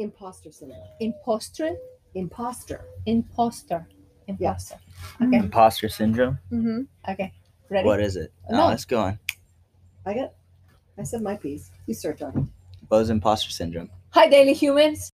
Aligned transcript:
Imposter 0.00 0.50
syndrome. 0.50 0.80
Imposter, 1.00 1.76
Imposter. 2.14 2.84
imposter, 3.06 3.86
Yes. 4.26 4.72
imposter. 4.72 4.76
Okay, 5.22 5.36
Imposter 5.36 5.88
syndrome. 5.88 6.38
Mm-hmm. 6.50 7.10
okay, 7.12 7.32
ready? 7.68 7.86
What 7.86 8.00
is 8.00 8.16
it? 8.16 8.32
No. 8.50 8.64
Oh, 8.64 8.68
let's 8.68 8.84
go 8.86 8.98
on. 9.00 9.18
I 10.06 10.14
got. 10.14 10.32
I 10.98 11.02
said 11.02 11.20
my 11.22 11.36
piece. 11.36 11.70
You 11.86 11.94
start 11.94 12.18
talking. 12.18 12.50
What 12.88 13.00
is 13.00 13.10
imposter 13.10 13.50
syndrome? 13.50 13.90
Hi, 14.10 14.26
daily 14.28 14.54
humans. 14.54 15.09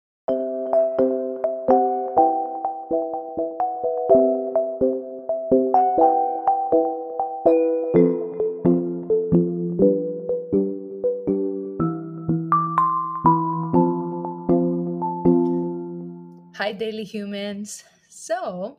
Hi, 16.64 16.72
daily 16.72 17.04
humans. 17.04 17.84
So, 18.08 18.78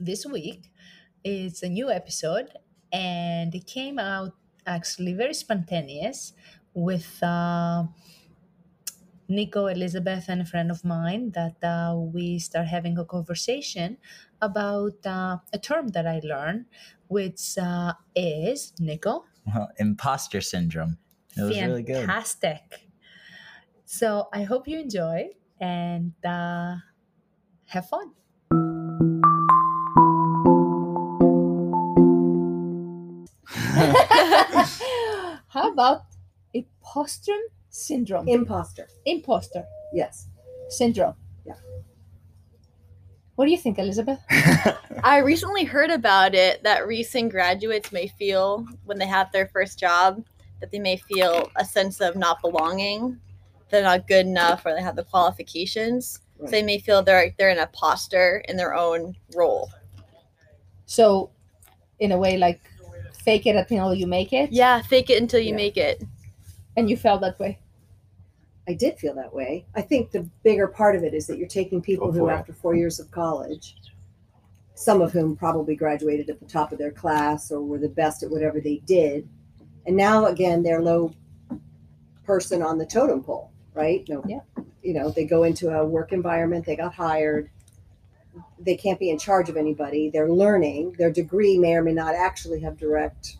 this 0.00 0.24
week 0.24 0.72
it's 1.22 1.62
a 1.62 1.68
new 1.68 1.90
episode, 1.90 2.48
and 2.90 3.54
it 3.54 3.66
came 3.66 3.98
out 3.98 4.32
actually 4.64 5.12
very 5.12 5.34
spontaneous 5.34 6.32
with 6.72 7.22
uh, 7.22 7.84
Nico, 9.28 9.66
Elizabeth, 9.66 10.30
and 10.30 10.40
a 10.40 10.46
friend 10.46 10.70
of 10.70 10.82
mine 10.82 11.32
that 11.32 11.62
uh, 11.62 11.94
we 11.94 12.38
start 12.38 12.68
having 12.68 12.96
a 12.96 13.04
conversation 13.04 13.98
about 14.40 14.96
uh, 15.04 15.36
a 15.52 15.58
term 15.58 15.88
that 15.88 16.06
I 16.06 16.22
learned, 16.24 16.64
which 17.08 17.58
uh, 17.58 17.92
is 18.16 18.72
Nico. 18.80 19.26
Well, 19.46 19.68
imposter 19.76 20.40
syndrome. 20.40 20.96
It 21.36 21.42
was 21.42 21.60
really 21.60 21.82
good. 21.82 22.06
Fantastic. 22.06 22.88
So 23.84 24.30
I 24.32 24.44
hope 24.44 24.66
you 24.66 24.80
enjoy 24.80 25.32
and 25.62 26.12
uh, 26.26 26.74
have 27.66 27.88
fun. 27.88 28.12
How 35.48 35.70
about 35.70 36.02
imposter 36.54 37.36
syndrome? 37.70 38.28
Imposter. 38.28 38.88
Imposter 39.06 39.64
Yes. 39.92 40.28
syndrome. 40.68 41.14
Yeah. 41.46 41.54
What 43.36 43.46
do 43.46 43.50
you 43.50 43.58
think, 43.58 43.78
Elizabeth? 43.78 44.20
I 45.04 45.18
recently 45.18 45.64
heard 45.64 45.90
about 45.90 46.34
it 46.34 46.62
that 46.64 46.86
recent 46.86 47.30
graduates 47.30 47.92
may 47.92 48.06
feel 48.08 48.66
when 48.84 48.98
they 48.98 49.06
have 49.06 49.30
their 49.32 49.46
first 49.48 49.78
job 49.78 50.24
that 50.60 50.70
they 50.70 50.78
may 50.78 50.96
feel 50.96 51.50
a 51.56 51.64
sense 51.64 52.00
of 52.00 52.14
not 52.16 52.40
belonging, 52.40 53.18
they're 53.72 53.82
not 53.82 54.06
good 54.06 54.26
enough, 54.26 54.64
or 54.64 54.74
they 54.74 54.82
have 54.82 54.94
the 54.96 55.02
qualifications. 55.02 56.20
So 56.38 56.46
they 56.46 56.62
may 56.62 56.78
feel 56.78 57.02
they're 57.02 57.34
they're 57.38 57.50
an 57.50 57.58
imposter 57.58 58.44
in 58.48 58.56
their 58.56 58.74
own 58.74 59.16
role. 59.34 59.70
So, 60.86 61.30
in 62.00 62.12
a 62.12 62.18
way, 62.18 62.36
like 62.36 62.60
fake 63.24 63.46
it 63.46 63.56
until 63.56 63.94
you 63.94 64.06
make 64.06 64.32
it, 64.32 64.52
Yeah, 64.52 64.82
fake 64.82 65.08
it 65.08 65.20
until 65.22 65.40
you 65.40 65.50
Yeah. 65.50 65.56
make 65.56 65.76
it. 65.76 66.02
and 66.76 66.88
you 66.88 66.96
felt 66.96 67.20
that 67.20 67.38
way. 67.38 67.58
I 68.66 68.72
did 68.74 68.98
feel 68.98 69.14
that 69.14 69.34
way. 69.34 69.66
I 69.74 69.82
think 69.82 70.10
the 70.10 70.28
bigger 70.42 70.66
part 70.66 70.96
of 70.96 71.04
it 71.04 71.12
is 71.12 71.26
that 71.26 71.36
you're 71.36 71.46
taking 71.46 71.82
people 71.82 72.08
oh, 72.08 72.12
who, 72.12 72.28
it. 72.28 72.32
after 72.32 72.52
four 72.54 72.74
years 72.74 72.98
of 72.98 73.10
college, 73.10 73.76
some 74.74 75.02
of 75.02 75.12
whom 75.12 75.36
probably 75.36 75.76
graduated 75.76 76.30
at 76.30 76.40
the 76.40 76.46
top 76.46 76.72
of 76.72 76.78
their 76.78 76.90
class 76.92 77.50
or 77.52 77.60
were 77.60 77.78
the 77.78 77.88
best 77.90 78.22
at 78.22 78.30
whatever 78.30 78.58
they 78.60 78.78
did, 78.86 79.28
and 79.86 79.96
now 79.96 80.24
again 80.26 80.62
they're 80.62 80.80
low 80.82 81.12
person 82.24 82.62
on 82.62 82.78
the 82.78 82.86
totem 82.86 83.22
pole, 83.22 83.52
right? 83.74 84.04
No, 84.08 84.22
Yeah. 84.26 84.40
You 84.82 84.94
know, 84.94 85.10
they 85.10 85.24
go 85.24 85.44
into 85.44 85.70
a 85.70 85.86
work 85.86 86.12
environment, 86.12 86.66
they 86.66 86.74
got 86.74 86.92
hired, 86.92 87.48
they 88.58 88.76
can't 88.76 88.98
be 88.98 89.10
in 89.10 89.18
charge 89.18 89.48
of 89.48 89.56
anybody. 89.56 90.10
They're 90.10 90.30
learning. 90.30 90.96
Their 90.98 91.10
degree 91.10 91.58
may 91.58 91.74
or 91.74 91.82
may 91.82 91.92
not 91.92 92.14
actually 92.14 92.60
have 92.60 92.78
direct 92.78 93.36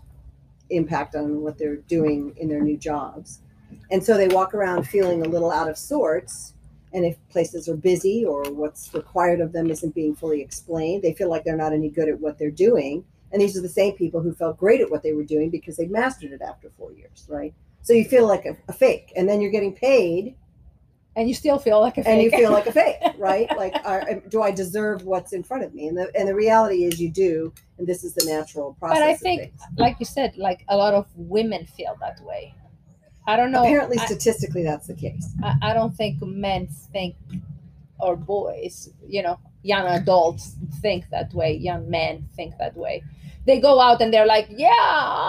impact 0.71 1.15
on 1.15 1.41
what 1.41 1.59
they're 1.59 1.77
doing 1.77 2.35
in 2.37 2.49
their 2.49 2.61
new 2.63 2.77
jobs. 2.77 3.41
And 3.91 4.05
so 4.05 4.17
they 4.17 4.29
walk 4.29 4.55
around 4.55 4.85
feeling 4.85 5.25
a 5.25 5.29
little 5.29 5.51
out 5.51 5.69
of 5.69 5.79
sorts. 5.79 6.55
And 6.93 7.05
if 7.05 7.17
places 7.31 7.69
are 7.69 7.77
busy 7.77 8.25
or 8.25 8.43
what's 8.53 8.93
required 8.93 9.41
of 9.41 9.53
them 9.53 9.71
isn't 9.71 9.95
being 9.95 10.15
fully 10.15 10.43
explained, 10.43 11.03
they 11.03 11.15
feel 11.15 11.31
like 11.31 11.45
they're 11.45 11.57
not 11.57 11.73
any 11.73 11.89
good 11.89 12.09
at 12.09 12.21
what 12.21 12.39
they're 12.39 12.51
doing. 12.51 13.05
And 13.33 13.41
these 13.41 13.57
are 13.57 13.63
the 13.63 13.69
same 13.69 13.95
people 13.95 14.21
who 14.21 14.35
felt 14.35 14.59
great 14.59 14.83
at 14.83 14.91
what 14.91 15.03
they 15.03 15.15
were 15.15 15.25
doing 15.25 15.49
because 15.49 15.77
they 15.77 15.87
mastered 15.87 16.33
it 16.33 16.43
after 16.43 16.69
four 16.71 16.93
years, 16.93 17.27
right? 17.31 17.55
So 17.83 17.93
you 17.93 18.05
feel 18.05 18.27
like 18.27 18.45
a, 18.47 18.57
a 18.69 18.73
fake, 18.73 19.13
and 19.17 19.29
then 19.29 19.41
you're 19.41 19.51
getting 19.51 19.75
paid, 19.75 20.37
And 21.17 21.29
you 21.29 21.35
still 21.35 21.59
feel 21.59 21.81
like 21.81 21.99
a 21.99 22.09
and 22.09 22.23
you 22.23 22.31
feel 22.31 22.51
like 22.53 22.67
a 22.67 22.73
fake, 22.81 22.97
right? 23.19 23.49
Like, 23.57 23.75
are, 23.85 24.03
do 24.31 24.41
I 24.43 24.51
deserve 24.51 25.03
what's 25.05 25.33
in 25.33 25.43
front 25.43 25.63
of 25.65 25.75
me? 25.75 25.89
And 25.89 25.97
the 25.99 26.11
and 26.19 26.27
the 26.29 26.35
reality 26.35 26.85
is, 26.85 27.01
you 27.01 27.11
do, 27.11 27.53
and 27.79 27.87
this 27.87 28.03
is 28.05 28.15
the 28.15 28.25
natural 28.25 28.75
process. 28.81 28.99
but 29.01 29.09
I 29.09 29.15
think, 29.15 29.53
like 29.77 29.97
you 30.01 30.07
said, 30.07 30.37
like 30.37 30.65
a 30.69 30.77
lot 30.77 30.95
of 30.95 31.07
women 31.17 31.67
feel 31.67 31.97
that 32.01 32.19
way. 32.25 32.55
I 33.27 33.37
don't 33.37 33.53
know. 33.53 33.63
apparently, 33.63 33.99
I- 33.99 34.07
statistically, 34.07 34.63
that's 34.65 34.87
the 34.87 34.95
case. 34.95 35.27
I, 35.43 35.53
I 35.71 35.75
don't 35.75 35.95
think 35.95 36.23
men 36.23 36.67
think 36.93 37.15
or 38.01 38.17
boys, 38.17 38.89
you 39.07 39.23
know, 39.23 39.39
young 39.63 39.87
adults 39.87 40.57
think 40.81 41.09
that 41.11 41.33
way. 41.35 41.55
Young 41.55 41.89
men 41.91 42.29
think 42.37 42.57
that 42.59 42.77
way. 42.77 43.03
They 43.47 43.61
go 43.61 43.81
out 43.81 44.01
and 44.03 44.13
they're 44.13 44.27
like, 44.37 44.47
"Yeah, 44.51 44.71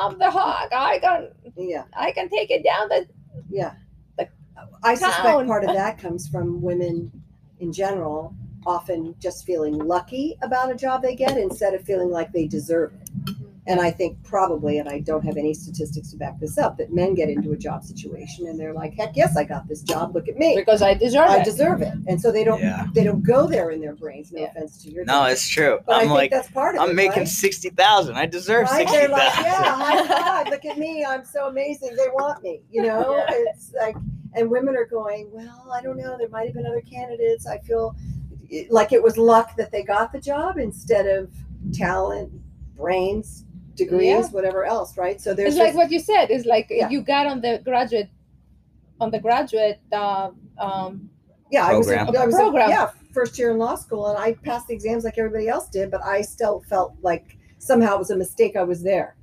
I'm 0.04 0.18
the 0.18 0.32
hawk. 0.32 0.70
I 0.72 1.00
can, 1.00 1.30
Yeah. 1.56 1.84
I 1.94 2.12
can 2.12 2.30
take 2.30 2.52
it 2.52 2.64
down." 2.64 2.90
The 2.90 3.08
Yeah. 3.50 3.74
The 4.18 4.30
I 4.84 4.96
suspect 4.96 5.24
town. 5.24 5.48
part 5.48 5.64
of 5.64 5.74
that 5.74 5.98
comes 5.98 6.28
from 6.28 6.62
women 6.62 7.12
in 7.60 7.72
general 7.72 8.36
often 8.66 9.16
just 9.20 9.46
feeling 9.46 9.78
lucky 9.78 10.38
about 10.42 10.72
a 10.72 10.76
job 10.76 11.02
they 11.02 11.16
get 11.16 11.38
instead 11.38 11.74
of 11.74 11.84
feeling 11.84 12.10
like 12.10 12.32
they 12.32 12.48
deserve 12.48 12.94
it. 12.94 13.03
And 13.66 13.80
I 13.80 13.92
think 13.92 14.22
probably, 14.24 14.80
and 14.80 14.90
I 14.90 15.00
don't 15.00 15.24
have 15.24 15.38
any 15.38 15.54
statistics 15.54 16.12
to 16.12 16.18
back 16.18 16.38
this 16.38 16.58
up, 16.58 16.78
that 16.80 16.92
men 16.92 17.14
get 17.16 17.30
into 17.30 17.54
a 17.54 17.58
job 17.58 17.84
situation 17.86 18.48
and 18.48 18.60
they're 18.60 18.74
like, 18.74 18.94
heck 18.94 19.16
yes, 19.16 19.38
I 19.38 19.46
got 19.46 19.70
this 19.70 19.82
job. 19.82 20.14
Look 20.14 20.28
at 20.28 20.36
me. 20.38 20.54
because 20.58 20.82
I 20.82 20.94
deserve 20.94 21.30
I 21.30 21.38
it. 21.40 21.46
deserve 21.46 21.82
it. 21.82 21.94
And 22.08 22.20
so 22.20 22.30
they 22.30 22.44
don't 22.44 22.60
Yeah. 22.62 22.88
they 22.94 23.06
don't 23.06 23.24
go 23.24 23.48
there 23.48 23.70
in 23.72 23.80
their 23.80 23.94
brains. 23.96 24.34
No 24.34 24.42
Yeah. 24.42 24.48
offense 24.48 24.84
to 24.84 24.92
your 24.92 25.06
No, 25.06 25.14
job. 25.14 25.32
it's 25.32 25.48
true. 25.48 25.80
but 25.86 25.94
I 25.94 25.96
I'm 25.96 26.02
think 26.08 26.12
like, 26.18 26.32
that's 26.32 26.52
part 26.52 26.76
of 26.76 26.82
it. 26.82 26.90
I'm 26.90 26.94
making 26.96 27.20
right? 27.20 27.28
sixty 27.28 27.70
thousand. 27.70 28.16
I 28.16 28.26
deserve 28.26 28.64
Right? 28.68 28.80
sixty 28.80 28.98
They're 28.98 29.08
like, 29.08 29.22
yeah, 29.22 29.76
high 29.76 30.08
five. 30.44 30.50
Look 30.50 30.66
at 30.66 30.78
me. 30.78 31.06
I'm 31.08 31.24
so 31.24 31.48
amazing. 31.48 31.96
They 31.96 32.10
want 32.14 32.44
me. 32.44 32.64
You 32.70 32.82
know, 32.84 33.16
Yeah. 33.16 33.26
it's 33.54 33.72
like, 33.80 33.96
and 34.34 34.50
women 34.52 34.76
are 34.76 34.86
going, 34.86 35.30
well, 35.32 35.72
I 35.74 35.82
don't 35.82 35.96
know. 35.96 36.18
There 36.18 36.28
might 36.28 36.48
have 36.48 36.54
been 36.56 36.66
other 36.66 36.82
candidates. 36.82 37.48
I 37.48 37.60
feel 37.60 37.96
like 38.70 38.92
it 38.92 39.02
was 39.02 39.18
luck 39.18 39.56
that 39.56 39.72
they 39.72 39.84
got 39.84 40.12
the 40.12 40.20
job 40.20 40.58
instead 40.58 41.08
of 41.08 41.32
talent, 41.72 42.30
brains, 42.76 43.43
degrees, 43.76 44.08
Yeah. 44.10 44.28
whatever 44.30 44.66
else. 44.66 44.98
Right. 44.98 45.20
So 45.22 45.34
there's 45.34 45.54
It's 45.54 45.58
like 45.60 45.68
this- 45.70 45.76
what 45.76 45.92
you 45.92 46.00
said. 46.00 46.30
It's 46.32 46.46
like 46.46 46.68
Yeah. 46.70 46.90
you 46.90 47.02
got 47.02 47.28
on 47.28 47.42
the 47.42 47.62
graduate, 47.64 48.10
on 49.00 49.12
the 49.12 49.20
graduate 49.20 49.80
uh, 49.92 50.30
um, 50.60 51.10
yeah, 51.52 51.66
I 51.68 51.74
was, 51.76 51.90
in- 51.90 51.98
program. 52.00 52.26
Was 52.26 52.36
in- 52.36 52.42
Program. 52.42 52.70
yeah, 52.70 52.90
first 53.12 53.38
year 53.38 53.52
in 53.52 53.58
law 53.58 53.76
school, 53.76 54.08
and 54.08 54.18
I 54.18 54.34
passed 54.34 54.68
the 54.68 54.74
exams 54.74 55.04
like 55.04 55.18
everybody 55.18 55.48
else 55.48 55.68
did, 55.70 55.92
but 55.92 56.02
I 56.04 56.22
still 56.22 56.64
felt 56.70 56.94
like 57.02 57.38
somehow 57.60 57.96
it 57.96 58.00
was 58.00 58.12
a 58.12 58.16
mistake. 58.18 58.56
I 58.56 58.64
was 58.64 58.82
there. 58.84 59.16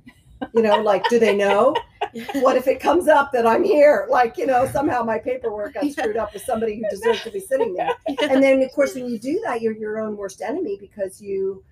You 0.55 0.63
know, 0.63 0.81
like, 0.81 1.07
do 1.07 1.19
they 1.19 1.35
know? 1.35 1.75
what 2.41 2.55
if 2.57 2.67
it 2.67 2.79
comes 2.79 3.07
up 3.07 3.31
that 3.31 3.45
I'm 3.45 3.63
here? 3.63 4.07
Like, 4.09 4.37
you 4.37 4.47
know, 4.47 4.67
somehow 4.67 5.03
my 5.03 5.19
paperwork 5.19 5.75
got 5.75 5.85
screwed 5.91 6.17
up 6.17 6.33
with 6.33 6.41
somebody 6.43 6.77
who 6.77 6.83
deserves 6.89 7.21
to 7.23 7.31
be 7.31 7.39
sitting 7.39 7.75
there. 7.75 7.91
And 8.29 8.41
then, 8.41 8.59
of 8.63 8.71
course, 8.71 8.95
when 8.95 9.05
you 9.07 9.19
do 9.19 9.39
that, 9.45 9.61
you're 9.61 9.75
your 9.75 9.99
own 9.99 10.17
worst 10.17 10.41
enemy 10.41 10.77
because 10.79 11.21
you 11.21 11.63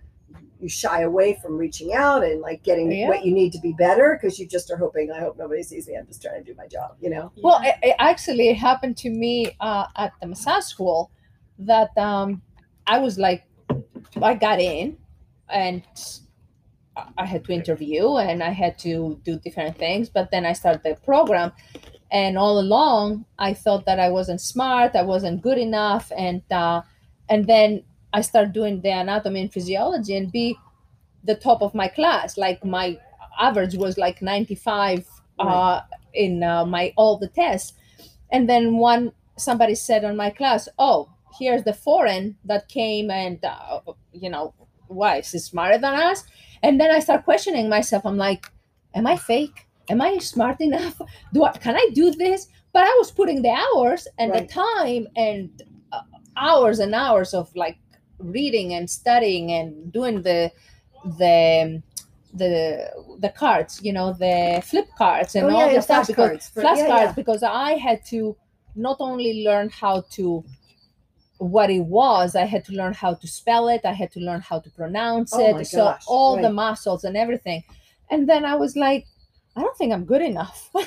you 0.61 0.67
shy 0.67 1.01
away 1.01 1.39
from 1.41 1.57
reaching 1.57 1.93
out 1.93 2.23
and 2.23 2.41
like 2.41 2.63
getting 2.63 2.91
Yeah. 2.91 3.07
what 3.07 3.25
you 3.25 3.33
need 3.33 3.53
to 3.53 3.59
be 3.59 3.73
better 3.73 4.17
because 4.19 4.37
you 4.39 4.45
just 4.47 4.69
are 4.71 4.77
hoping. 4.77 5.09
I 5.11 5.19
hope 5.19 5.37
nobody 5.37 5.63
sees 5.63 5.87
me. 5.87 5.95
I'm 5.95 6.05
just 6.07 6.21
trying 6.21 6.43
to 6.43 6.51
do 6.51 6.55
my 6.57 6.67
job. 6.67 6.97
You 6.99 7.09
know. 7.11 7.31
Well, 7.41 7.61
it, 7.63 7.75
it 7.81 7.95
actually 7.99 8.51
happened 8.53 8.97
to 8.97 9.09
me 9.09 9.51
uh, 9.61 9.85
at 9.95 10.11
the 10.21 10.27
massage 10.27 10.65
school 10.65 11.11
that 11.59 11.97
um, 11.97 12.41
I 12.87 12.97
was 12.99 13.17
like, 13.17 13.45
I 14.21 14.33
got 14.33 14.59
in 14.59 14.97
and 15.49 15.83
I- 17.17 17.25
had 17.25 17.45
to 17.45 17.53
interview 17.53 18.17
and 18.17 18.43
I 18.43 18.49
had 18.49 18.77
to 18.79 19.19
do 19.23 19.39
different 19.39 19.77
things, 19.77 20.09
but 20.09 20.31
then 20.31 20.45
I 20.45 20.53
started 20.53 20.83
the 20.83 20.95
program. 21.05 21.51
And 22.11 22.37
all 22.37 22.59
along, 22.59 23.25
I 23.37 23.53
thought 23.53 23.85
that 23.85 23.99
I 23.99 24.09
wasn't 24.09 24.41
smart, 24.41 24.95
I 24.95 25.03
wasn't 25.03 25.41
good 25.43 25.59
enough, 25.59 26.11
and 26.17 26.41
uh, 26.51 26.81
and 27.29 27.45
then 27.45 27.83
I 28.13 28.21
start 28.21 28.53
doing 28.53 28.81
the 28.81 28.89
anatomy 28.91 29.41
and 29.41 29.53
physiology 29.53 30.15
and 30.15 30.31
be 30.31 30.57
the 31.23 31.35
top 31.35 31.61
of 31.61 31.73
my 31.75 31.87
class. 31.87 32.37
Like 32.37 32.63
my 32.65 32.97
average 33.39 33.75
was 33.75 33.97
like 33.97 34.21
ninety 34.21 34.55
five 34.55 35.05
uh, 35.39 35.81
in 36.13 36.43
uh, 36.43 36.65
my 36.65 36.93
all 36.97 37.17
the 37.17 37.27
tests. 37.27 37.73
And 38.31 38.49
then 38.49 38.77
one 38.77 39.11
somebody 39.37 39.75
said 39.75 40.03
on 40.03 40.17
my 40.17 40.29
class 40.29 40.67
oh 40.79 41.09
here's 41.39 41.63
the 41.63 41.73
foreign 41.73 42.35
that 42.43 42.67
came 42.67 43.09
and 43.09 43.43
uh, 43.45 43.79
you 44.11 44.29
know 44.29 44.53
why 44.87 45.17
is 45.17 45.31
he 45.31 45.39
smarter 45.39 45.77
than 45.77 45.93
us. 45.93 46.23
And 46.63 46.79
then 46.79 46.91
i 46.91 46.99
start 46.99 47.23
questioning 47.23 47.69
myself. 47.69 48.05
I'm 48.05 48.17
like 48.17 48.51
am 48.95 49.07
i 49.07 49.15
fake? 49.15 49.67
Am 49.89 50.01
i 50.01 50.17
smart 50.17 50.59
enough? 50.61 50.99
Do 51.33 51.43
i 51.43 51.51
can 51.57 51.75
i 51.75 51.87
do 51.93 52.11
this? 52.11 52.47
But 52.73 52.83
I 52.83 52.95
was 52.99 53.11
putting 53.11 53.41
the 53.41 53.49
hours 53.65 54.07
and 54.17 54.31
Right. 54.31 54.47
the 54.47 54.53
time 54.53 55.07
and 55.15 55.49
uh, 55.91 56.01
hours 56.37 56.79
and 56.79 56.93
hours 56.93 57.33
of 57.33 57.49
like 57.55 57.77
reading 58.19 58.73
and 58.73 58.89
studying 58.89 59.51
and 59.51 59.91
doing 59.91 60.21
the 60.21 60.51
the 61.17 61.81
the 62.33 62.91
the 63.19 63.29
cards, 63.29 63.81
you 63.83 63.91
know, 63.93 64.13
the 64.13 64.61
flip 64.65 64.87
cards 64.97 65.35
and 65.35 65.47
Oh, 65.47 65.55
all 65.55 65.67
yeah, 65.67 65.75
the 65.75 65.81
stuff 65.81 66.07
because 66.07 66.29
flashcards 66.29 66.53
for- 66.53 66.61
flashcards 66.61 66.77
yeah, 66.87 67.03
yeah. 67.05 67.11
because 67.13 67.43
I 67.43 67.71
had 67.73 68.05
to 68.07 68.35
not 68.75 68.97
only 68.99 69.43
learn 69.43 69.69
how 69.69 70.01
to 70.11 70.43
what 71.39 71.69
it 71.69 71.79
was, 71.79 72.35
I 72.35 72.45
had 72.45 72.65
to 72.65 72.73
learn 72.73 72.93
how 72.93 73.13
to 73.13 73.27
spell 73.27 73.69
it, 73.69 73.81
I 73.85 73.93
had 73.93 74.11
to 74.11 74.19
learn 74.19 74.41
how 74.41 74.59
to 74.59 74.69
pronounce 74.71 75.31
Oh 75.33 75.57
it. 75.57 75.65
So 75.65 75.85
gosh, 75.85 76.03
all 76.07 76.39
the 76.41 76.51
muscles 76.51 77.03
and 77.05 77.15
everything. 77.15 77.63
And 78.11 78.27
then 78.27 78.43
I 78.45 78.55
was 78.55 78.75
like, 78.75 79.05
I 79.55 79.61
don't 79.61 79.77
think 79.77 79.93
I'm 79.93 80.05
good 80.05 80.21
enough. 80.21 80.69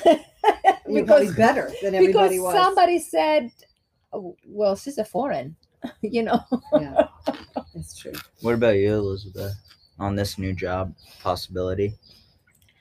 Because 0.85 1.33
better 1.35 1.71
than 1.81 1.91
because 1.93 1.93
everybody 1.93 2.39
was. 2.39 2.53
somebody 2.53 2.99
said, 2.99 3.51
oh, 4.11 4.35
well, 4.45 4.75
she's 4.75 4.97
a 4.97 5.05
foreign, 5.05 5.55
you 6.01 6.23
know. 6.23 6.39
yeah, 6.73 7.07
that's 7.73 7.97
true. 7.97 8.13
What 8.41 8.55
about 8.55 8.75
you, 8.77 8.93
Elizabeth? 8.93 9.53
On 9.99 10.15
this 10.15 10.37
new 10.37 10.53
job 10.53 10.93
possibility, 11.21 11.93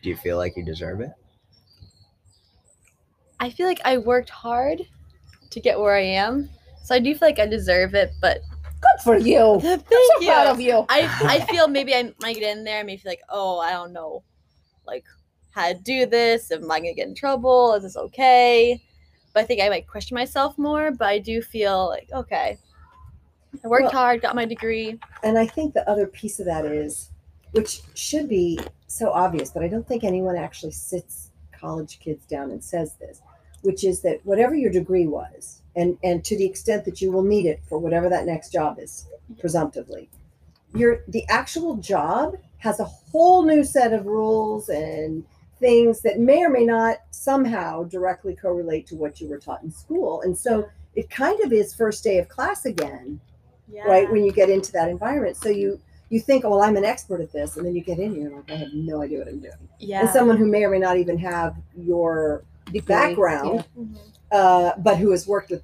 do 0.03 0.09
you 0.09 0.17
feel 0.17 0.37
like 0.39 0.57
you 0.57 0.65
deserve 0.65 1.01
it? 1.01 1.11
I 3.39 3.51
feel 3.51 3.67
like 3.67 3.81
I 3.85 3.99
worked 3.99 4.31
hard 4.31 4.83
to 5.51 5.61
get 5.61 5.79
where 5.79 5.97
I 5.97 6.03
am, 6.05 6.49
so 6.83 6.95
I 6.95 7.01
do 7.01 7.15
feel 7.15 7.29
like 7.29 7.39
I 7.39 7.47
deserve 7.47 7.95
it. 7.95 8.13
But 8.21 8.41
Good 8.81 9.03
for 9.05 9.17
you. 9.17 9.59
thank 9.61 9.81
I'm 9.93 10.09
so 10.15 10.21
you. 10.21 10.27
proud 10.29 10.47
of 10.49 10.61
you. 10.61 10.85
I 10.89 11.09
I 11.23 11.41
feel 11.47 11.69
maybe 11.69 11.95
I 11.95 12.13
might 12.21 12.35
get 12.37 12.57
in 12.57 12.65
there 12.65 12.79
and 12.79 12.87
maybe 12.87 13.01
feel 13.01 13.13
like, 13.13 13.23
oh, 13.29 13.59
I 13.59 13.71
don't 13.73 13.93
know, 13.93 14.23
like 14.87 15.05
how 15.51 15.69
to 15.73 15.75
do 15.79 16.07
this. 16.07 16.51
Am 16.51 16.71
I 16.71 16.79
gonna 16.79 16.95
get 16.95 17.09
in 17.09 17.15
trouble? 17.15 17.75
Is 17.75 17.83
this 17.83 17.97
okay? 17.97 18.83
But 19.35 19.41
I 19.41 19.47
think 19.47 19.61
I 19.63 19.69
might 19.69 19.87
question 19.87 20.15
myself 20.15 20.57
more. 20.59 20.91
But 20.91 21.09
I 21.09 21.19
do 21.19 21.43
feel 21.43 21.89
like, 21.89 22.09
okay, 22.13 22.59
I 23.65 23.69
worked 23.69 23.85
Well- 23.85 23.93
hard, 23.93 24.23
got 24.23 24.35
my 24.35 24.45
degree. 24.45 24.99
And 25.23 25.39
I 25.39 25.47
think 25.47 25.75
the 25.75 25.89
other 25.89 26.07
piece 26.07 26.41
of 26.41 26.47
that 26.47 26.65
is, 26.65 27.11
which 27.53 27.83
should 27.95 28.29
be 28.29 28.59
so 28.87 29.11
obvious, 29.11 29.51
but 29.51 29.63
I 29.63 29.69
don't 29.69 29.87
think 29.87 30.05
anyone 30.05 30.37
actually 30.37 30.73
sits 30.73 31.31
college 31.53 32.01
kids 32.01 32.27
down 32.27 32.51
and 32.51 32.63
says 32.63 32.95
this, 32.95 33.21
which 33.63 33.85
is 33.85 34.01
that 34.03 34.25
whatever 34.25 34.55
your 34.55 34.71
degree 34.71 35.07
was, 35.07 35.63
and 35.77 35.97
and 36.03 36.25
to 36.25 36.37
the 36.37 36.45
extent 36.45 36.85
that 36.85 37.01
you 37.01 37.13
will 37.13 37.23
need 37.23 37.47
it 37.47 37.61
for 37.69 37.79
whatever 37.79 38.09
that 38.09 38.27
next 38.27 38.51
job 38.51 38.79
is, 38.79 39.07
presumptively, 39.39 40.09
your 40.75 41.05
the 41.09 41.27
actual 41.29 41.77
job 41.77 42.37
has 42.59 42.81
a 42.81 42.85
whole 42.85 43.45
new 43.45 43.65
set 43.65 43.93
of 43.93 44.07
rules 44.07 44.69
and 44.69 45.25
things 45.59 46.01
that 46.01 46.19
may 46.19 46.45
or 46.45 46.49
may 46.51 46.65
not 46.65 46.99
somehow 47.11 47.85
directly 47.85 48.35
correlate 48.35 48.87
to 48.87 48.97
what 48.97 49.21
you 49.21 49.29
were 49.29 49.39
taught 49.39 49.63
in 49.63 49.71
school. 49.71 50.21
And 50.23 50.37
so 50.37 50.69
it 50.95 51.09
kind 51.11 51.41
of 51.41 51.53
is 51.53 51.75
first 51.75 52.03
day 52.03 52.19
of 52.19 52.29
class 52.29 52.65
again 52.65 53.21
Yeah. 53.73 53.85
right 53.85 54.11
when 54.11 54.25
you 54.25 54.33
get 54.33 54.51
into 54.51 54.71
that 54.73 54.89
environment 54.89 55.37
so 55.37 55.49
you 55.49 55.81
you 56.11 56.21
think 56.21 56.45
oh 56.45 56.51
well 56.51 56.63
i'm 56.63 56.77
an 56.77 56.85
expert 56.85 57.21
at 57.21 57.33
this 57.33 57.57
and 57.57 57.65
then 57.67 57.75
you 57.75 57.81
get 57.81 57.99
in 57.99 58.15
here 58.15 58.31
like 58.31 58.51
i 58.51 58.57
have 58.57 58.73
no 58.75 59.03
idea 59.03 59.19
what 59.21 59.29
i'm 59.29 59.41
doing 59.41 59.53
Yeah. 59.79 60.01
and 60.01 60.11
someone 60.11 60.37
who 60.37 60.47
may 60.47 60.65
or 60.65 60.71
may 60.71 60.79
not 60.79 60.97
even 60.99 61.17
have 61.19 61.57
your 61.77 62.45
Degree, 62.67 62.81
background 62.83 63.65
Mhm. 63.79 63.97
uh, 64.31 64.73
but 64.79 64.99
who 64.99 65.11
has 65.11 65.27
worked 65.27 65.51
with 65.51 65.63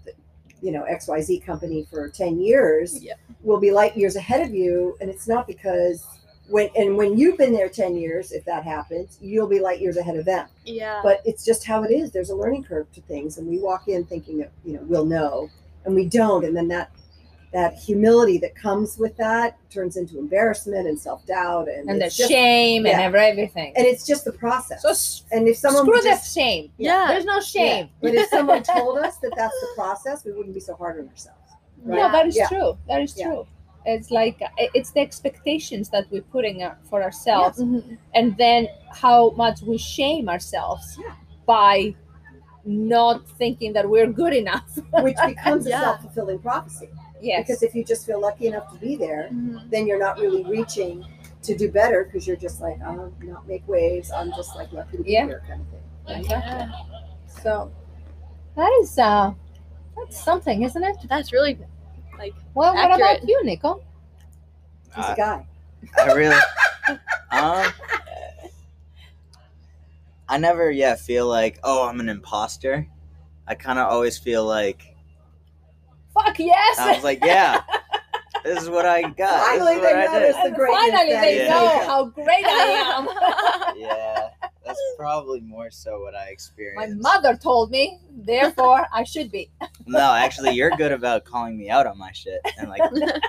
you 0.62 0.72
know 0.72 0.84
xyz 0.90 1.44
company 1.44 1.87
for 1.90 2.08
10 2.08 2.40
years 2.40 3.02
Yeah. 3.02 3.14
will 3.43 3.60
be 3.60 3.70
light 3.70 3.96
years 3.96 4.16
ahead 4.16 4.40
of 4.40 4.54
you 4.54 4.96
and 5.00 5.08
it's 5.11 5.28
not 5.28 5.46
because 5.46 6.04
when 6.49 6.70
and 6.76 6.96
when 6.96 7.16
you've 7.19 7.37
been 7.37 7.52
there 7.52 7.69
10 7.69 7.94
years 7.96 8.32
if 8.32 8.44
that 8.46 8.64
happens 8.64 9.19
you'll 9.20 9.46
be 9.46 9.61
light 9.61 9.81
years 9.81 9.96
ahead 9.99 10.16
of 10.16 10.25
them 10.25 10.46
Yeah. 10.64 11.00
but 11.02 11.20
it's 11.26 11.44
just 11.44 11.64
how 11.66 11.82
it 11.84 11.90
is 11.93 12.11
there's 12.11 12.31
a 12.31 12.34
learning 12.34 12.64
curve 12.64 12.90
to 12.94 13.00
things 13.02 13.37
and 13.38 13.46
we 13.46 13.58
walk 13.58 13.87
in 13.87 14.04
thinking 14.04 14.38
that 14.38 14.50
you 14.64 14.72
know 14.72 14.81
we'll 14.88 15.04
know 15.04 15.49
and 15.84 15.94
we 15.94 16.06
don't 16.06 16.44
and 16.44 16.56
then 16.56 16.69
that 16.69 16.90
that 17.52 17.74
humility 17.74 18.36
that 18.38 18.54
comes 18.54 18.98
with 18.98 19.16
that 19.16 19.56
turns 19.70 19.96
into 19.96 20.18
embarrassment 20.18 20.86
and 20.86 20.98
self-doubt 21.00 21.68
and, 21.68 21.88
And 21.88 22.00
the 22.00 22.04
just, 22.10 22.28
shame 22.30 22.84
and 22.86 22.98
yeah. 22.98 23.06
every- 23.06 23.20
everything. 23.20 23.72
and 23.76 23.86
it's 23.86 24.06
just 24.06 24.24
the 24.26 24.32
process 24.32 24.82
so 24.82 25.24
and 25.34 25.48
if 25.48 25.56
someone 25.56 25.84
screw 25.86 26.00
that 26.02 26.22
shame. 26.24 26.70
Yeah. 26.76 27.06
There's 27.08 27.24
no 27.24 27.40
shame. 27.40 27.86
yeah, 27.86 27.92
but 28.02 28.14
if 28.14 28.28
someone 28.36 28.62
told 28.62 28.98
us 28.98 29.16
that 29.18 29.32
that's 29.36 29.58
the 29.60 29.68
process 29.76 30.24
we 30.24 30.32
wouldn't 30.32 30.54
be 30.54 30.60
so 30.60 30.74
hard 30.74 31.00
on 31.00 31.08
ourselves 31.08 31.38
No, 31.84 31.96
Yeah. 31.96 32.12
that 32.12 32.26
is 32.26 32.36
Yeah. 32.36 32.48
true. 32.48 32.76
That 32.88 33.00
is 33.02 33.14
Yeah. 33.16 33.26
true. 33.28 33.46
It's 33.86 34.10
like 34.10 34.42
it's 34.74 34.90
the 34.90 35.00
expectations 35.00 35.88
that 35.90 36.04
we're 36.10 36.20
putting 36.36 36.62
for 36.90 37.02
ourselves, 37.02 37.58
Mhm. 37.60 37.96
and 38.14 38.36
then 38.36 38.68
how 38.92 39.30
much 39.30 39.62
we 39.62 39.78
shame 39.78 40.28
ourselves 40.28 40.98
Yeah. 41.02 41.14
by 41.46 41.94
not 42.66 43.26
thinking 43.38 43.72
that 43.72 43.88
we're 43.88 44.08
good 44.08 44.34
enough. 44.34 44.68
which 44.92 45.16
becomes 45.24 45.66
a 45.66 45.70
self-fulfilling 45.84 46.40
prophecy 46.40 46.88
yes. 47.20 47.46
because 47.46 47.62
if 47.62 47.74
you 47.74 47.84
just 47.84 48.06
feel 48.06 48.20
lucky 48.20 48.46
enough 48.46 48.70
to 48.72 48.78
be 48.78 48.96
there 48.96 49.28
Mhm. 49.32 49.70
then 49.70 49.86
you're 49.86 49.98
not 49.98 50.18
really 50.18 50.44
reaching 50.44 51.04
to 51.42 51.56
do 51.56 51.70
better 51.70 52.04
because 52.04 52.26
you're 52.26 52.36
just 52.36 52.60
like 52.60 52.80
i'll 52.82 53.12
not 53.22 53.46
make 53.46 53.66
waves 53.68 54.10
i'm 54.10 54.30
just 54.32 54.54
like 54.56 54.72
lucky 54.72 54.96
to 54.98 55.02
be 55.02 55.12
Yeah. 55.12 55.26
here 55.26 55.42
kind 55.48 55.60
of 55.62 55.68
thing 55.68 55.82
Exactly. 56.24 56.74
So 57.42 57.70
that 58.56 58.70
is 58.80 58.98
uh 58.98 59.32
that's 59.96 60.22
something, 60.24 60.62
isn't 60.62 60.82
it? 60.82 60.96
That's 61.08 61.32
really 61.32 61.58
like 62.18 62.32
Well, 62.54 62.74
what 62.74 62.94
about 62.96 63.28
you, 63.28 63.44
Nicole? 63.44 63.82
he's 64.96 65.04
I- 65.04 65.12
a 65.12 65.16
guy 65.16 65.46
I 65.98 66.12
really, 66.14 66.36
um, 67.30 67.72
I 70.28 70.38
never 70.38 70.70
yet 70.70 70.98
feel 71.00 71.26
like, 71.26 71.58
oh, 71.62 71.86
I'm 71.88 72.00
an 72.00 72.08
imposter. 72.08 72.86
I 73.46 73.54
kind 73.54 73.78
of 73.78 73.86
always 73.92 74.18
feel 74.18 74.44
like 74.44 74.78
Fuck 74.82 74.88
yes. 76.38 76.79
I 76.79 76.94
was 76.94 77.05
like, 77.05 77.25
yeah, 77.25 77.62
this 78.44 78.62
is 78.62 78.70
what 78.70 78.87
I 78.87 79.02
got. 79.25 79.40
Finally, 79.46 79.75
this 79.76 79.76
is 79.76 79.82
what 79.82 79.93
they 79.93 80.06
I 80.06 80.12
noticed. 80.20 80.43
the 80.44 80.50
greatness 80.50 80.90
finally 80.90 81.12
they 81.20 81.40
is 81.40 81.49
know 81.50 81.69
how 81.87 82.05
great 82.06 82.44
I 82.44 82.94
am. 82.96 83.08
Yeah, 83.79 84.31
that's 84.67 84.81
probably 84.96 85.40
more 85.40 85.70
so 85.70 86.00
what 86.00 86.14
I 86.14 86.26
experienced. 86.31 86.96
My 87.00 87.12
mother 87.14 87.37
told 87.37 87.70
me, 87.70 87.99
therefore 88.11 88.87
I 88.93 89.05
should 89.05 89.31
be. 89.31 89.50
No, 89.87 90.12
actually, 90.12 90.50
you're 90.52 90.70
good 90.73 90.90
about 90.93 91.25
calling 91.25 91.56
me 91.56 91.70
out 91.70 91.87
on 91.87 91.96
my 91.96 92.11
shit, 92.12 92.40
and 92.58 92.69
like 92.69 92.82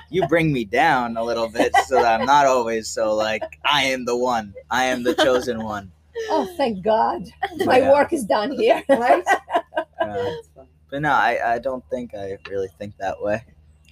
you 0.10 0.26
bring 0.28 0.52
me 0.52 0.66
down 0.66 1.18
a 1.18 1.24
little 1.24 1.48
bit 1.48 1.74
so 1.88 2.02
that 2.02 2.20
I'm 2.20 2.26
not 2.26 2.46
always 2.48 2.88
so 2.90 3.14
like 3.16 3.60
I 3.64 3.84
am 3.84 4.06
the 4.06 4.18
one, 4.18 4.54
I 4.72 4.86
am 4.86 5.04
the 5.04 5.14
chosen 5.16 5.64
one. 5.64 5.92
Oh, 6.30 6.46
thank 6.58 6.82
God. 6.84 7.24
My 7.66 7.78
Yeah. 7.80 7.92
work 7.94 8.12
is 8.12 8.26
done 8.26 8.52
here. 8.52 8.84
right 8.90 9.24
Uh, 9.28 9.76
That's 10.00 10.48
fun. 10.48 10.49
But 10.89 11.01
no, 11.01 11.12
I, 11.12 11.56
I 11.56 11.59
don't 11.59 11.83
think 11.89 12.13
I 12.15 12.38
really 12.50 12.68
think 12.77 12.97
that 12.97 13.21
way. 13.21 13.44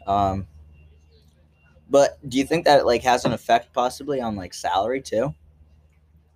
Um, 0.05 0.47
but 1.89 2.17
do 2.29 2.37
you 2.37 2.45
think 2.45 2.65
that 2.65 2.85
like 2.85 3.03
has 3.03 3.25
an 3.25 3.33
effect 3.33 3.73
possibly 3.73 4.19
on 4.21 4.35
like 4.35 4.53
salary 4.53 5.01
too? 5.01 5.33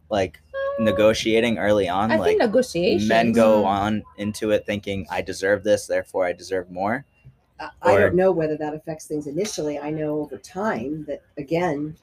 Like 0.10 0.40
negotiating 0.80 1.58
early 1.58 1.88
on, 1.90 2.12
I 2.12 2.18
like 2.18 2.28
think 2.30 2.40
negotiations. 2.42 3.08
men 3.10 3.32
go 3.34 3.64
Mm. 3.64 3.66
on 3.66 4.04
into 4.18 4.52
it 4.52 4.66
thinking 4.66 5.06
I 5.10 5.22
deserve 5.22 5.64
this, 5.64 5.88
therefore 5.88 6.26
I 6.26 6.34
deserve 6.34 6.70
more. 6.72 7.06
I- 7.60 7.70
I 7.82 7.94
Or- 7.94 8.00
don't 8.00 8.16
know 8.16 8.32
whether 8.32 8.58
that 8.58 8.74
affects 8.74 9.06
things 9.06 9.28
initially. 9.28 9.78
I 9.80 9.90
know 9.92 10.20
over 10.22 10.38
time 10.38 11.06
that 11.08 11.22
again, 11.38 11.96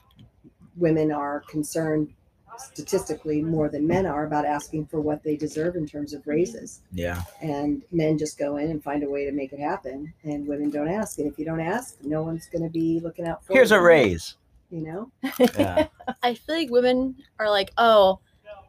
women 0.76 1.10
are 1.10 1.40
concerned 1.48 2.12
statistically 2.60 3.42
more 3.42 3.68
than 3.68 3.86
men 3.86 4.06
are 4.06 4.24
about 4.26 4.44
asking 4.44 4.86
for 4.86 5.00
what 5.00 5.22
they 5.22 5.36
deserve 5.36 5.76
in 5.76 5.86
terms 5.86 6.12
of 6.12 6.26
raises. 6.26 6.80
Yeah. 6.92 7.22
And 7.40 7.82
men 7.92 8.18
just 8.18 8.38
go 8.38 8.56
in 8.56 8.70
and 8.70 8.82
find 8.82 9.02
a 9.02 9.08
way 9.10 9.24
to 9.24 9.32
make 9.32 9.52
it 9.52 9.60
happen, 9.60 10.12
and 10.24 10.46
women 10.46 10.70
don't 10.70 10.88
ask. 10.88 11.18
And 11.18 11.30
if 11.30 11.38
you 11.38 11.44
don't 11.44 11.60
ask, 11.60 11.96
no 12.02 12.22
one's 12.22 12.46
going 12.46 12.64
to 12.64 12.70
be 12.70 13.00
looking 13.00 13.26
out 13.26 13.44
for 13.44 13.52
Here's 13.52 13.70
you. 13.70 13.76
a 13.76 13.80
raise. 13.82 14.34
You 14.70 14.82
know, 15.22 15.32
Yeah. 15.58 15.86
I 16.22 16.34
feel 16.34 16.54
like 16.56 16.68
women 16.70 17.16
are 17.38 17.48
like, 17.48 17.72
oh, 17.78 18.18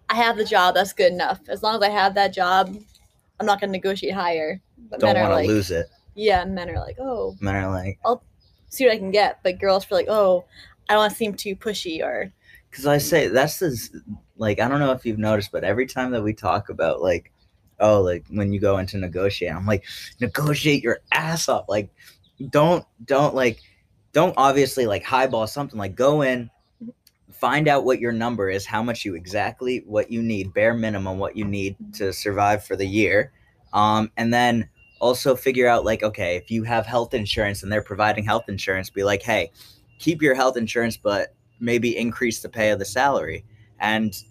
I 0.09 0.15
have 0.15 0.37
the 0.37 0.45
job. 0.45 0.75
That's 0.75 0.93
good 0.93 1.11
enough. 1.11 1.41
As 1.49 1.61
long 1.61 1.75
as 1.75 1.81
I 1.81 1.89
have 1.89 2.15
that 2.15 2.33
job, 2.33 2.73
I'm 3.39 3.45
not 3.45 3.59
going 3.59 3.67
to 3.69 3.73
negotiate 3.73 4.13
higher. 4.13 4.61
But 4.89 5.01
don't 5.01 5.13
men 5.13 5.17
are 5.17 5.29
want 5.29 5.31
to 5.31 5.35
like, 5.35 5.47
lose 5.47 5.71
it. 5.71 5.87
yeah, 6.15 6.45
men 6.45 6.69
are 6.69 6.79
like, 6.79 6.97
oh, 6.99 7.35
Men 7.41 7.55
are 7.55 7.69
like, 7.69 7.99
I'll 8.05 8.23
see 8.69 8.85
what 8.85 8.93
I 8.93 8.97
can 8.97 9.11
get. 9.11 9.39
But 9.43 9.59
girls 9.59 9.83
feel 9.83 9.97
like, 9.97 10.07
oh, 10.09 10.45
I 10.87 10.93
don't 10.93 11.01
want 11.01 11.11
to 11.11 11.17
seem 11.17 11.33
too 11.33 11.55
pushy 11.57 12.01
or 12.01 12.31
because 12.69 12.85
I 12.85 12.97
say 12.97 13.27
that's 13.27 13.59
this 13.59 13.91
like 14.37 14.59
I 14.59 14.67
don't 14.67 14.79
know 14.79 14.91
if 14.91 15.05
you've 15.05 15.19
noticed, 15.19 15.51
but 15.51 15.63
every 15.63 15.85
time 15.85 16.11
that 16.11 16.23
we 16.23 16.33
talk 16.33 16.69
about 16.69 17.01
like, 17.01 17.31
oh, 17.79 18.01
like 18.01 18.25
when 18.29 18.53
you 18.53 18.59
go 18.59 18.77
into 18.77 18.97
negotiate, 18.97 19.53
I'm 19.53 19.65
like, 19.65 19.83
negotiate 20.19 20.83
your 20.83 20.99
ass 21.11 21.49
off. 21.49 21.65
Like, 21.67 21.89
don't 22.49 22.85
don't 23.05 23.35
like 23.35 23.59
don't 24.13 24.33
obviously 24.37 24.85
like 24.85 25.03
highball 25.03 25.47
something. 25.47 25.77
Like 25.77 25.95
go 25.95 26.21
in, 26.21 26.49
find 27.31 27.67
out 27.67 27.85
what 27.85 27.99
your 27.99 28.11
number 28.11 28.49
is, 28.49 28.65
how 28.65 28.83
much 28.83 29.05
you 29.05 29.15
exactly 29.15 29.83
what 29.85 30.11
you 30.11 30.21
need, 30.21 30.53
bare 30.53 30.73
minimum 30.73 31.19
what 31.19 31.35
you 31.35 31.45
need 31.45 31.75
to 31.93 32.13
survive 32.13 32.65
for 32.65 32.75
the 32.75 32.87
year, 32.87 33.31
um, 33.73 34.11
and 34.17 34.33
then 34.33 34.69
also 35.01 35.33
figure 35.33 35.65
out 35.65 35.85
like 35.85 36.03
okay 36.03 36.35
if 36.35 36.51
you 36.51 36.61
have 36.61 36.85
health 36.85 37.13
insurance 37.13 37.63
and 37.63 37.71
they're 37.71 37.81
providing 37.81 38.23
health 38.23 38.47
insurance, 38.47 38.89
be 38.89 39.03
like 39.03 39.21
hey, 39.21 39.51
keep 39.99 40.21
your 40.21 40.35
health 40.35 40.55
insurance, 40.55 40.97
but 40.97 41.33
maybe 41.59 41.97
increase 41.97 42.41
the 42.41 42.49
pay 42.49 42.71
of 42.71 42.79
the 42.79 42.85
salary 42.85 43.45
and 43.79 44.23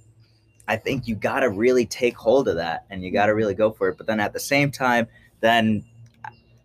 I 0.68 0.76
think 0.76 1.08
you 1.08 1.14
got 1.14 1.40
to 1.40 1.48
really 1.48 1.86
take 1.86 2.16
hold 2.16 2.46
of 2.46 2.56
that 2.56 2.84
and 2.90 3.02
you 3.02 3.10
got 3.10 3.26
to 3.26 3.34
really 3.34 3.54
go 3.54 3.72
for 3.72 3.88
it. 3.88 3.96
But 3.96 4.06
then 4.06 4.20
at 4.20 4.34
the 4.34 4.40
same 4.40 4.70
time, 4.70 5.08
then 5.40 5.82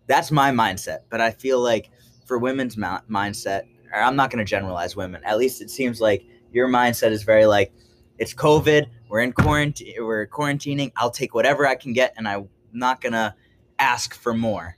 that's 0.06 0.30
my 0.30 0.50
mindset. 0.50 1.00
But 1.08 1.22
I 1.22 1.30
feel 1.30 1.58
like 1.58 1.90
for 2.26 2.36
women's 2.36 2.76
mou- 2.76 3.00
mindset, 3.10 3.62
I'm 3.94 4.14
not 4.14 4.30
going 4.30 4.44
to 4.44 4.48
generalize 4.48 4.94
women. 4.94 5.22
At 5.24 5.38
least 5.38 5.62
it 5.62 5.70
seems 5.70 6.02
like 6.02 6.22
your 6.52 6.68
mindset 6.68 7.12
is 7.12 7.22
very 7.22 7.46
like, 7.46 7.72
it's 8.18 8.34
COVID. 8.34 8.88
We're 9.08 9.20
in 9.20 9.32
quarantine. 9.32 9.94
We're 9.98 10.26
quarantining. 10.26 10.92
I'll 10.96 11.10
take 11.10 11.34
whatever 11.34 11.66
I 11.66 11.74
can 11.74 11.94
get, 11.94 12.14
and 12.16 12.28
I'm 12.28 12.48
not 12.72 13.00
gonna 13.00 13.34
ask 13.78 14.14
for 14.14 14.34
more, 14.34 14.76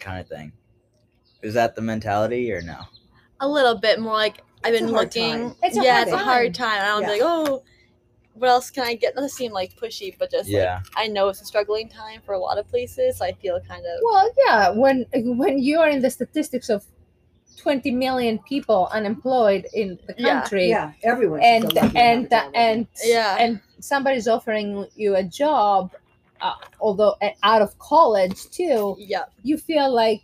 kind 0.00 0.20
of 0.20 0.28
thing. 0.28 0.52
Is 1.42 1.54
that 1.54 1.74
the 1.74 1.82
mentality 1.82 2.52
or 2.52 2.60
no? 2.60 2.80
a 3.40 3.48
little 3.48 3.76
bit 3.76 4.00
more 4.00 4.14
like 4.14 4.42
I've 4.64 4.72
been 4.72 4.90
looking. 4.90 5.54
It's 5.62 5.76
a 5.76 5.82
yeah, 5.82 5.92
hard 5.96 6.08
it's 6.08 6.12
a 6.12 6.18
hard 6.18 6.54
time. 6.54 6.80
I 6.82 6.86
don't 6.88 7.02
Yeah. 7.02 7.08
be 7.08 7.12
like, 7.20 7.22
oh, 7.24 7.62
what 8.34 8.48
else 8.48 8.70
can 8.70 8.84
I 8.84 8.94
get? 8.94 9.14
Not 9.14 9.22
to 9.22 9.28
seem 9.28 9.52
like 9.52 9.76
pushy, 9.76 10.16
but 10.18 10.30
just 10.30 10.48
Yeah. 10.48 10.76
like 10.76 10.84
I 10.96 11.06
know 11.08 11.28
it's 11.28 11.40
a 11.40 11.44
struggling 11.44 11.88
time 11.88 12.20
for 12.24 12.32
a 12.34 12.38
lot 12.38 12.58
of 12.58 12.66
places. 12.68 13.18
So 13.18 13.24
I 13.24 13.32
feel 13.32 13.60
kind 13.60 13.84
of 13.84 14.00
Well, 14.02 14.30
yeah, 14.46 14.70
when 14.70 15.06
when 15.14 15.58
you 15.58 15.78
are 15.80 15.88
in 15.88 16.02
the 16.02 16.10
statistics 16.10 16.68
of 16.68 16.84
20 17.56 17.90
million 17.92 18.38
people 18.48 18.88
unemployed 18.92 19.66
in 19.72 19.98
the 20.06 20.14
country 20.14 20.68
Yeah, 20.70 20.92
everyone. 21.02 21.40
and 21.40 21.64
feel 21.72 21.82
lucky 21.82 21.92
to 21.92 21.98
have 21.98 22.06
and 22.06 22.26
a 22.26 22.28
job. 22.28 22.52
and 22.54 22.86
Yeah. 23.04 23.36
and 23.38 23.60
somebody's 23.80 24.26
offering 24.28 24.86
you 24.96 25.14
a 25.16 25.22
job 25.22 25.92
uh, 26.40 26.54
although 26.80 27.14
uh, 27.22 27.30
out 27.42 27.62
of 27.62 27.78
college 27.78 28.50
too 28.50 28.96
yeah, 28.98 29.24
you 29.44 29.56
feel 29.56 29.88
like 29.94 30.22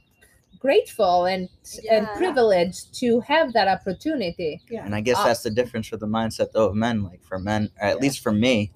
grateful 0.61 1.25
and 1.25 1.49
and 1.91 2.07
privileged 2.17 2.95
to 2.95 3.21
have 3.21 3.53
that 3.55 3.67
opportunity 3.67 4.61
Yeah. 4.69 4.85
And 4.85 4.95
I 4.95 5.01
guess 5.01 5.17
Uh, 5.19 5.25
that's 5.25 5.43
the 5.43 5.51
difference 5.51 5.91
with 5.91 6.01
the 6.01 6.07
mindset 6.07 6.53
though 6.53 6.67
of 6.69 6.75
men. 6.75 7.03
Like 7.03 7.23
for 7.25 7.39
men, 7.39 7.71
or 7.81 7.89
at 7.89 8.01
least 8.01 8.21
for 8.21 8.31
me, 8.31 8.71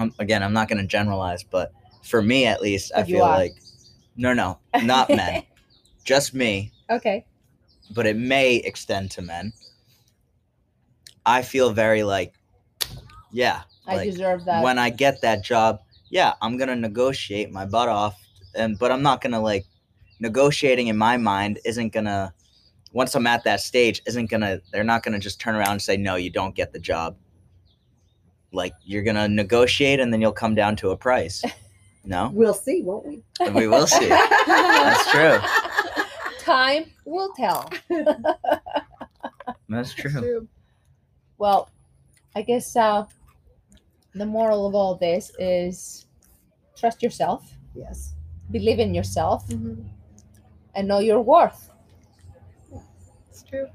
um, 0.00 0.14
again, 0.18 0.42
I'm 0.42 0.52
not 0.52 0.68
going 0.68 0.80
to 0.80 0.86
generalize, 0.86 1.42
but 1.42 1.72
for 2.02 2.22
me 2.22 2.46
at 2.46 2.62
least, 2.62 2.92
I 2.94 3.00
But 3.00 3.08
you 3.08 3.16
feel 3.16 3.24
are. 3.24 3.36
like 3.36 3.54
no, 4.16 4.32
no, 4.32 4.58
not 4.82 5.08
men, 5.20 5.42
just 6.04 6.34
me. 6.34 6.72
okay 6.88 7.26
But 7.90 8.06
it 8.06 8.16
may 8.16 8.56
extend 8.56 9.10
to 9.12 9.22
men. 9.22 9.52
I 11.26 11.42
feel 11.42 11.72
very 11.72 12.02
like, 12.04 12.34
yeah, 13.32 13.62
i 13.86 13.96
like, 13.96 14.10
deserve 14.10 14.44
that 14.44 14.62
when 14.62 14.78
I 14.78 14.90
get 14.90 15.20
that 15.22 15.42
job, 15.44 15.80
yeah, 16.10 16.34
I'm 16.42 16.56
gonna 16.56 16.76
negotiate 16.76 17.50
my 17.50 17.64
butt 17.66 17.88
off, 17.88 18.16
and 18.54 18.78
but 18.78 18.92
I'm 18.92 19.02
not 19.02 19.20
gonna 19.20 19.40
like 19.40 19.66
negotiating 20.22 20.86
in 20.86 20.96
my 20.96 21.16
mind 21.16 21.58
isn't 21.64 21.92
gonna 21.92 22.32
once 22.92 23.14
I'm 23.14 23.26
at 23.26 23.42
that 23.44 23.60
stage 23.60 24.00
isn't 24.06 24.30
gonna 24.30 24.60
they're 24.72 24.84
not 24.84 25.02
gonna 25.02 25.18
just 25.18 25.40
turn 25.40 25.54
around 25.56 25.72
and 25.72 25.82
say 25.82 25.96
no, 25.96 26.14
you 26.14 26.30
don't 26.30 26.54
get 26.54 26.72
the 26.72 26.78
job. 26.78 27.16
Like 28.52 28.72
you're 28.84 29.02
gonna 29.02 29.28
negotiate 29.28 29.98
and 30.00 30.12
then 30.12 30.20
you'll 30.20 30.32
come 30.44 30.54
down 30.54 30.76
to 30.76 30.90
a 30.90 30.96
price. 30.96 31.42
No, 32.04 32.32
We'll 32.34 32.52
see, 32.52 32.82
won't 32.82 33.06
we? 33.06 33.22
we 33.54 33.68
will 33.68 33.86
see. 33.86 34.08
That's 34.08 35.08
true. 35.12 35.38
time 36.40 36.86
will 37.04 37.32
tell 37.36 37.70
That's 39.68 39.94
true. 39.94 40.10
true. 40.10 40.48
well 41.38 41.70
i 42.34 42.42
guess 42.42 42.74
uh 42.74 43.04
the 44.16 44.26
moral 44.26 44.66
of 44.66 44.74
all 44.74 44.96
this 44.96 45.30
is 45.38 46.06
trust 46.76 47.04
yourself 47.04 47.40
Yes. 47.76 48.14
believe 48.50 48.80
in 48.80 48.92
yourself 48.94 49.46
Mhm. 49.46 49.84
And 50.74 50.88
know 50.88 50.98
your 51.00 51.20
worth 51.20 51.70
It's 53.30 53.42
true. 53.44 53.68